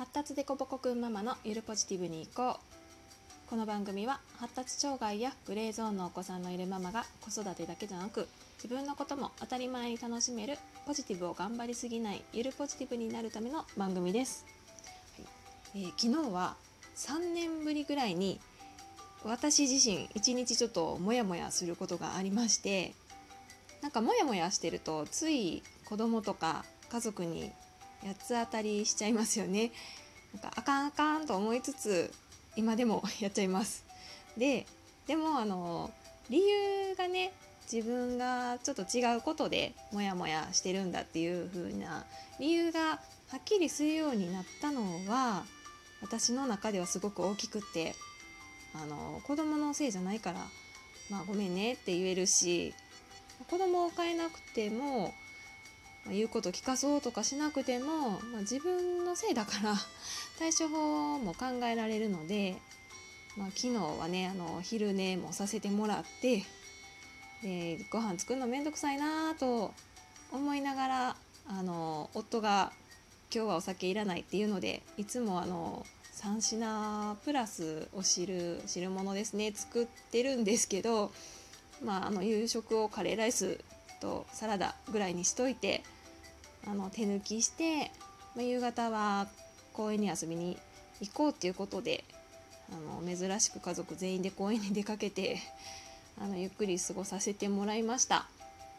[0.00, 3.50] 発達デコボコくんママのゆるポジティブに行こう。
[3.50, 8.26] この番組は発達障害やグレーゾーンのお子さんのいるママが子育てだけじゃなく
[8.56, 14.46] 自分のことも当たり前に楽しめるポジティブを頑張りすぎないゆるポジティブになるための番組です、
[15.74, 15.82] はい。
[15.84, 16.56] えー昨日は
[16.96, 18.40] 3年ぶりぐらいに
[19.22, 22.94] 私自身一日ちょっとモヤモヤすることがありまして
[23.82, 27.52] なんかモヤモヤしてるとつい子供とか家族に
[28.04, 29.72] 八つ当たりしちゃいますよね。
[30.32, 32.12] なんかあかんあかんと思いつつ
[32.56, 33.84] 今でも やっちゃいます。
[34.36, 34.66] で
[35.06, 35.90] でもあの
[36.28, 37.32] 理由がね
[37.70, 42.04] 自分がちょっと違うことでモヤモヤしてるんだっていう風な
[42.38, 45.44] 理由がはっきりするようになったのは
[46.02, 47.94] 私の中ではすごく大きくって
[48.74, 50.40] あの子供のせいじゃないから
[51.10, 52.74] まあごめんねって言えるし
[53.48, 55.12] 子供を変えなくても
[56.06, 59.74] ま言うこと聞かそうとかしなくても、まあ、自分のせいだから
[60.38, 62.56] 対処法も考えられるので、
[63.36, 66.44] まあ、昨日はねあの昼寝もさせてもらって
[67.42, 69.72] でご飯作るのめんどくさいなと
[70.32, 72.72] 思いながらあの夫が
[73.34, 75.86] 「今日はお酒いらない」っていうのでいつもあの
[76.20, 81.12] 3品プラスお汁汁物ですね作ってるんですけど、
[81.82, 83.58] まあ、あの夕食をカレーライス
[84.00, 85.82] とサラダぐらいにしといて
[86.66, 87.90] あの手抜きして、
[88.34, 89.28] まあ、夕方は
[89.72, 90.58] 公園に遊びに
[91.00, 92.04] 行こうっていうことで
[92.70, 95.38] あの珍しく家族全員で公園に出かけて
[96.20, 98.26] あのゆっくり過ごさせてもらいました。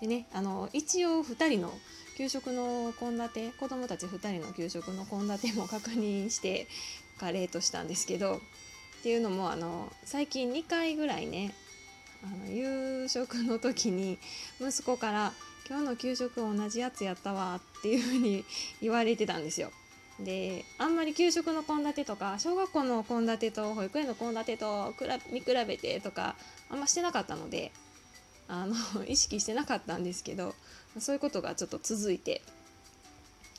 [0.00, 1.72] でねあの一応2人の
[2.18, 6.66] 給食の献立子供たち2人の給食の献立も確認して
[7.18, 8.38] カレーとしたんですけどっ
[9.02, 11.54] ていうのもあの最近2回ぐらいね
[12.24, 14.18] あの夕食の時に
[14.60, 15.32] 息子から
[15.68, 18.44] 「今日の給食同じやつやったわ」っていう風に
[18.80, 19.72] 言われてたんですよ。
[20.20, 24.94] であんまり給食の献立とか小学校の献立と保育園の献立と
[25.30, 26.36] 見比べてとか
[26.70, 27.72] あんましてなかったので
[28.46, 28.74] あの
[29.06, 30.54] 意識してなかったんですけど
[30.98, 32.42] そういうことがちょっと続いて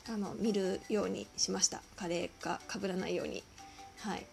[0.08, 3.42] あの見るようにしましたカレーがかぶらないように。
[3.98, 4.26] はい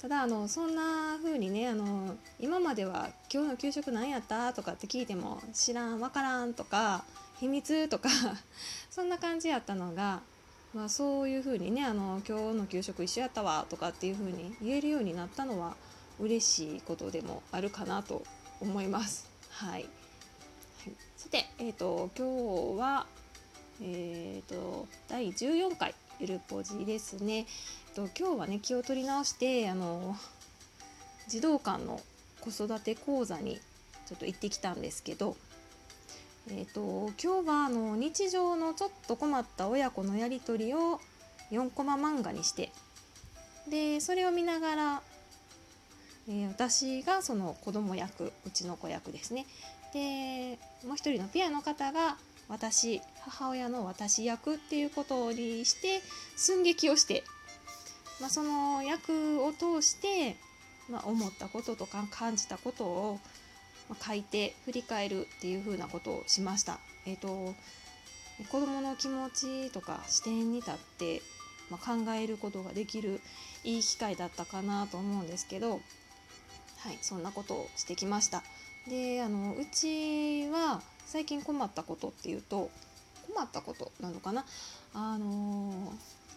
[0.00, 7.04] ただあのそんな風にねあの今までは「今日の給食何やった?」とかって聞いても「知らん分からん」とか
[7.40, 8.08] 「秘密」とか
[8.90, 10.22] そんな感じやったのが、
[10.72, 15.76] まあ、そういう風にねあの「今日の給食一緒やったわ」とかっていう風に言えるようになったのは
[16.20, 18.22] 嬉しいことでもあるかなと
[18.60, 19.28] 思います。
[19.50, 19.88] はい、はい、
[21.16, 23.06] さて、えー、と今日は、
[23.80, 27.38] えー、と第14回ゆるポジですね。
[27.38, 27.42] え
[27.92, 30.16] っと今日はね気を取り直してあの
[31.28, 32.00] 児童館の
[32.40, 33.60] 子育て講座に
[34.06, 35.36] ちょっと行ってきたんですけど、
[36.50, 41.00] えっと今日はあの日常のちょっと困った親子のやり取りを
[41.52, 42.72] 4コマ漫画にして
[43.70, 45.02] でそれを見ながら、
[46.28, 49.46] えー私がその子供役うちの子役ですね
[49.94, 52.16] でもう一人のピアの方が
[52.48, 56.00] 私母親の私役っていうことにして
[56.36, 57.24] 寸劇をして
[58.20, 60.36] まあ、その役を通して、
[60.90, 63.20] まあ、思ったこととか感じたことを
[64.04, 66.78] 書いて振り返るっていう風なことをしました。
[67.06, 67.54] えー、と
[68.50, 71.22] 子どもの気持ちとか視点に立って、
[71.70, 73.20] まあ、考えることができる
[73.64, 75.80] いい機会だったかなと思うんですけど、はい、
[77.00, 78.42] そんなことをしてきました。
[78.88, 82.70] であのうちは最近困ったことっていうと
[83.32, 84.44] 困ったことなのかな？
[84.92, 85.72] あの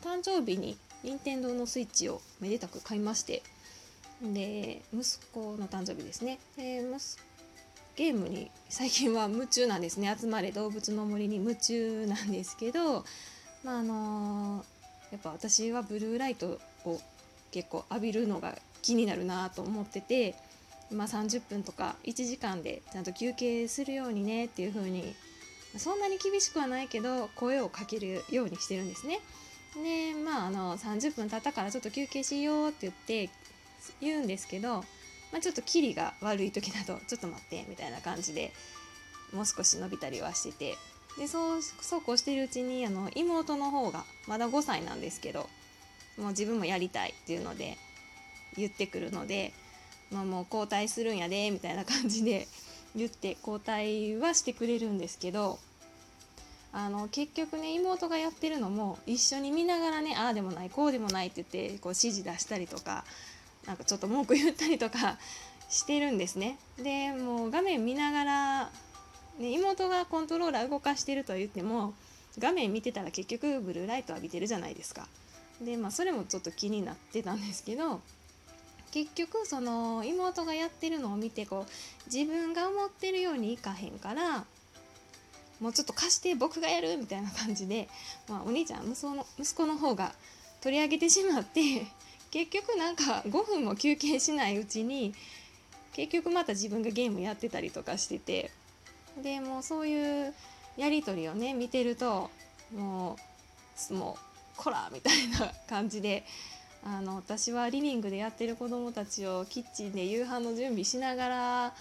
[0.01, 3.43] 誕生日に任天堂のスイッチをめでたく買いまして
[4.23, 6.39] で息子の誕生日ですね。
[6.55, 7.17] で息
[7.97, 10.15] ゲームに最近は夢中なんですね。
[10.17, 13.03] 集まれ動物の森に夢中なんですけど
[13.63, 14.65] まああの
[15.11, 17.01] やっぱ私はブルーライトを
[17.51, 20.35] 結構浴びるのが気になるなと思ってて、
[20.91, 25.15] まあ、30分とか1時間でちゃんと休憩するようにねっていう風に
[25.77, 29.19] そんなに厳しくはないけど声をかけるようにしてるんですね。
[29.81, 33.29] でまああの30分経ったからちょっと休憩しようって言って
[34.01, 34.83] 言うんですけど、
[35.31, 38.51] まあ、ちょっとキリが悪い時だとちょっと待ってみたいな感じで
[39.33, 40.77] もう少し伸びたりはしてて
[41.17, 45.49] でそうそうこうしてるうちにあの妹の方がまだ5歳なんですけど
[46.17, 47.77] もう自分もやりたいっていうので
[48.57, 49.53] 言ってくるので、
[50.11, 52.47] まあ、もう交代するんやでみたいな感じで
[52.95, 55.59] 言って交代はしてくれるんですけど
[56.73, 63.03] あの結局ね妹がやってるのも一緒に見ながらねああでもないこうでもないって言ってこう指示出したりとか
[63.65, 65.17] なんかちょっと文句言ったりとか
[65.69, 66.57] してるんですね。
[66.77, 68.71] でもう画面見ながら、
[69.39, 71.93] ね、妹がコントローラー動かしてると言っても
[72.39, 75.07] 画面見てたら結局ブルーライト浴びてるじゃないですか。
[75.61, 78.01] でまあそれもちょっと気になってたんですけど
[78.91, 84.45] 結局その妹がやってるのを見てこう自分が思ってるようにいかへんから
[85.59, 87.87] もうちょっと貸して僕がやるみたいな感じで、
[88.27, 90.11] まあ、お兄ちゃん息子の息子の方が
[90.61, 91.85] 取り上げてしまって
[92.31, 95.13] 結局なんか5分も休憩しないうちに
[95.93, 98.51] 結局また自分がゲームやってたりとかしてて
[99.21, 100.33] でもうそういう
[100.77, 102.31] やり取りをね見てると
[102.75, 103.17] も
[103.89, 106.23] うもうこらみたいな感じで
[106.83, 111.73] あの私はリビングでやってる子どもたちをキッチンで夕飯の準備しながら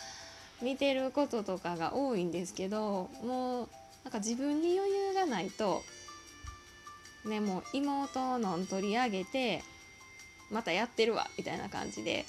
[0.63, 3.69] 見てることとかが多いんですけどもう
[4.05, 5.83] なんか自分に余裕がないと
[7.25, 9.63] ねもう妹の取り上げて
[10.51, 12.27] またやってるわみたいな感じで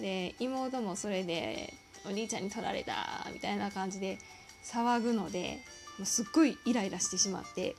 [0.00, 1.74] で妹もそれで
[2.06, 4.18] お兄ちゃんに取られたみたいな感じで
[4.64, 5.58] 騒ぐので
[6.04, 7.76] すっごいイライラしてしまって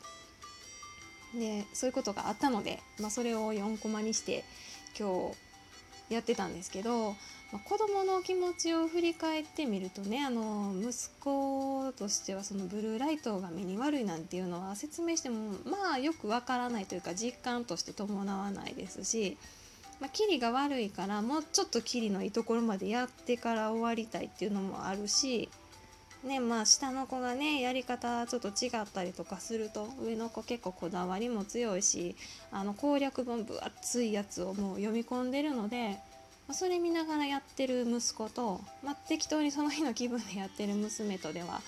[1.40, 4.44] でそういうことがあったので、まあ、それを4コマにして
[4.98, 5.32] 今
[6.10, 7.16] 日やってたんですけど、
[7.52, 19.38] まあ、子どもの気持ちを振り返ってみるとねあの息子としてはそのブルーライトが目に悪いなんていうのは説明してもまあよくわからないというか実感として伴わないですし。
[20.02, 25.48] まあ、キリが悪いからもうちょっとキリのいいところまでやってから終わりたいっていうのもあるし
[26.26, 32.16] ねまあ下の子がねやり方ちょっと違ったりとかすると上の子結構こだわりも強いし
[32.52, 35.98] あの攻略本分厚いやつをもう読み込んでるので、
[36.52, 41.62] それ見ながらやってる息子と、まあ、適当にその日の気分でやってる娘とでは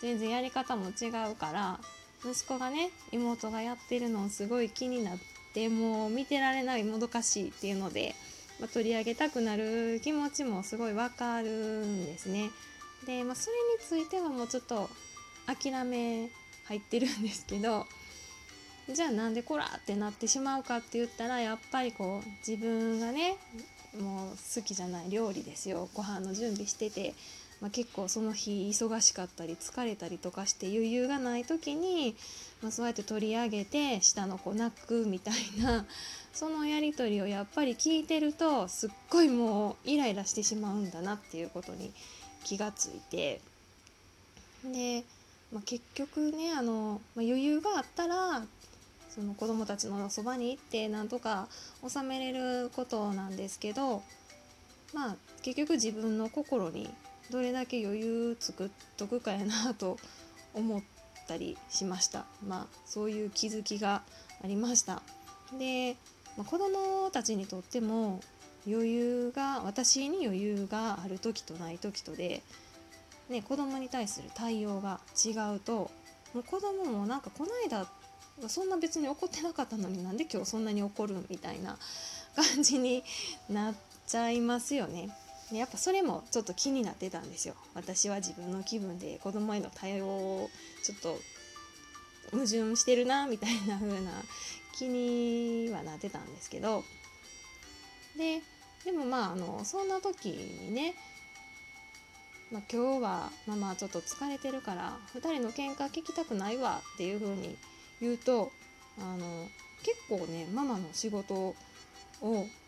[0.00, 1.80] 全然やり方も違うから
[2.24, 5.14] 息子がね妹がやってるのをすごい気になっ
[5.54, 8.14] てもう見てられないもどかしいっていうので、
[8.60, 12.50] まあ、取り上げたくなる気持ちもすごいわかるんですね。
[13.06, 13.56] で、まあ、それ
[13.96, 14.88] についてはもうちょっと
[15.46, 16.30] 諦め
[16.64, 17.86] 入ってるんですけど
[18.92, 23.36] じゃあなんでこらってなってしまうかって言ったらやっぱりこう自分がね
[24.00, 27.14] もう好きじゃない料理ですよご飯の準備してて、
[27.60, 32.16] まあ、結構その日忙しかったり疲れたりとかして余裕がない時に、
[32.62, 35.86] まあ、そうやって取り上げて下の子泣くみたいな
[36.32, 41.92] そのやり取りをやっぱり聞いてるとすっごいもうイライラしてしまうんだなっていうことに
[42.44, 43.40] 気がついて。
[44.64, 45.04] で、
[45.52, 48.42] まあ、結局ねあの、まあ、余裕があったら
[49.10, 51.48] その子どもたちのそばに行ってなんとか
[51.86, 54.02] 収めれることなんですけど
[54.94, 56.88] まあ結局自分の心に
[57.30, 59.98] どれだけ余裕作っとくかやなと
[60.54, 60.82] 思っ
[61.26, 62.24] たりしました。
[62.46, 64.02] まあそういう気づきが
[64.42, 65.02] ありました。
[65.58, 65.96] で、
[66.36, 68.20] まあ、子どもたちにとっても
[68.66, 72.42] 余裕が私に余裕がある時とない時とで、
[73.28, 75.90] ね、子供に対する対応が違うと
[76.34, 77.86] もう子供もなんかこの間
[78.48, 81.76] そんな別に怒ってなかったのになんで今日そんなに怒るみたいな
[82.34, 83.04] 感じに
[83.50, 83.74] なっ
[84.06, 85.10] ちゃいますよね。
[85.52, 87.54] やっぱそれもちょっと気になってたんですよ。
[87.74, 90.50] 私は自分の気分で子供への対応を
[90.82, 91.18] ちょっと
[92.30, 94.12] 矛盾してるなみたいな風な
[94.78, 96.84] 気にはなってたんですけど
[98.16, 98.42] で
[98.84, 100.94] でもまああのそんな時にね、
[102.50, 107.56] まあ、今日はママちょっと疲れてるから2人の喧嘩聞きたくないわっていう風に
[108.00, 108.50] 言うと
[108.98, 109.46] あの
[109.82, 111.54] 結構ねママの仕事を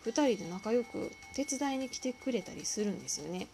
[0.04, 3.48] 2人で仲良く手伝いに来てくれたりするんですよね。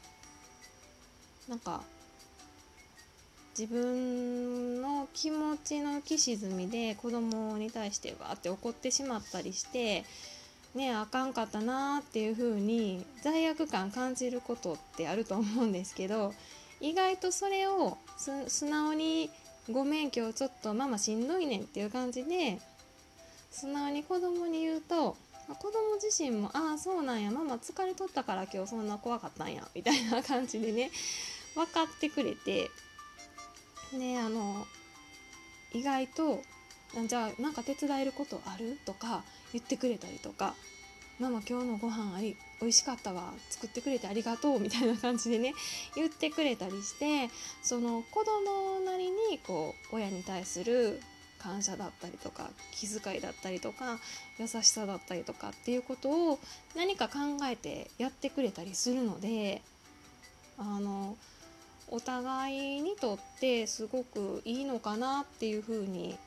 [1.48, 1.82] なんか
[3.58, 10.04] 自分の気持ちの浮き沈みで子供に対してわって怒ってしまったりして
[10.74, 16.32] ねあかんかったなっていう風に罪悪感感じることってあると思うんですけど
[16.80, 17.98] 意外とそれを
[18.48, 19.30] 素直に
[19.70, 22.60] 「ごめん今日ちょっとママしんどいねん」っていう感じで
[23.50, 25.16] 素直に子供に言うと
[25.58, 30.90] 子供自身も「ああそうなんやママ疲れとったから今日そんな怖かったんや」みたいな感じでね
[31.54, 32.70] 分かってくれて
[33.92, 34.66] ねあの
[35.72, 36.42] 意外と
[37.06, 38.78] じゃあなんか手伝えることある？
[38.84, 40.54] とか言ってくれたりとか
[41.20, 43.32] 「ママ今日のご飯あり美味しかったわ。
[43.50, 45.54] 作ってくれてありがとう」みたいな感じでね。
[45.94, 47.30] 言ってくれたりして
[47.62, 51.00] その子供なりにこう親に対する
[51.38, 53.98] 感謝だったりとか気遣いだったりとか
[54.38, 56.38] 優しさだったりとかっていうことを
[56.74, 59.62] 何か考えてやってくれたりするので
[60.58, 61.16] あの
[61.88, 66.18] お互いにとってすごくいいのかなっていうふうに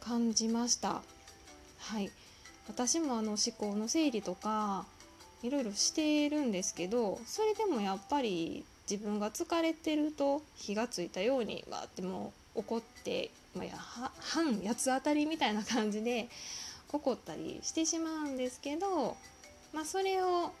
[0.00, 1.02] 感じました。
[1.78, 2.10] はい
[2.68, 4.84] 私もあの思考の整理とか
[5.42, 16.28] いろいろしてるんですけどそれでもやっぱり自分が疲れてると火がついたようにわーってもう怒って、まあ、や半八つ当たりみたいな感じで
[16.92, 19.16] 起こったりしてしまうんですけど、
[19.72, 20.52] まあ、それを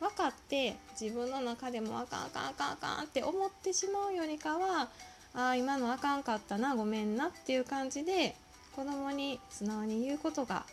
[0.00, 4.88] 分かって自分の中でもあかんあかんあかんあかんって思ってしまうよりかは
[5.34, 8.34] あ今のあかんかったなごめんなっていう感じで
[8.74, 10.64] 子供に素直に言うことが、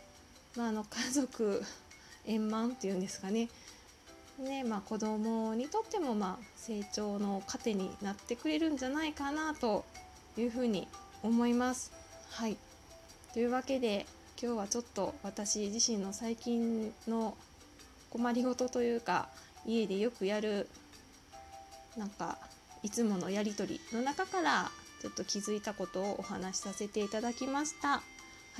[0.55, 1.63] まあ、あの家族
[2.25, 3.49] 円満っていうんですかね
[4.39, 9.83] ねまあ、子供にとってもまあ成長の糧になってくれるんじゃないかなと
[10.37, 10.87] いうふうに
[11.23, 11.91] 思います。
[12.29, 12.55] はい
[13.33, 14.05] というわけで
[14.39, 17.35] 今日はちょっと私自身の最近の
[18.11, 19.27] 困りごとというか
[19.65, 20.69] 家でよくやる
[21.97, 22.37] なんか
[22.83, 27.89] いつものやり取りの中からちょっと気づいたことをお話しさせていただきました。
[27.89, 28.01] は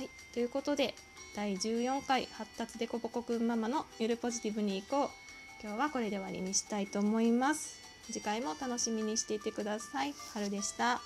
[0.00, 0.94] い、ということで
[1.34, 5.08] 第14回発達でこぼこくんママのゆるポジティブに行こう。
[5.60, 7.80] 今日はこれで終わりにしたいと思います。
[8.12, 10.14] 次回も楽しみにしていてください。
[10.32, 11.00] 春でした。